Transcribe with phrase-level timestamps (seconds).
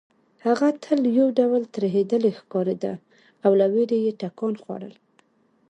[0.45, 2.93] هغه تل یو ډول ترهېدلې ښکارېده
[3.45, 4.93] او له وېرې یې ټکان خوړل